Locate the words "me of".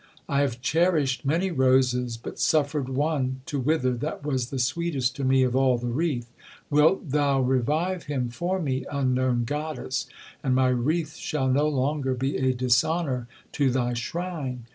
5.23-5.55